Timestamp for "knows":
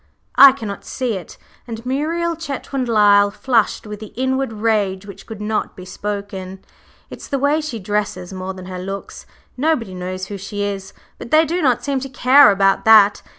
9.93-10.25